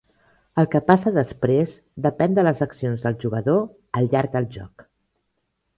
[0.61, 1.75] El que passa després
[2.07, 3.63] depèn de les accions del jugador
[4.01, 4.91] al llarg del joc.